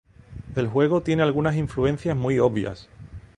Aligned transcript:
El 0.55 0.67
juego 0.67 1.01
tiene 1.03 1.21
algunas 1.21 1.55
influencias 1.55 2.17
muy 2.17 2.39
obvias. 2.39 2.89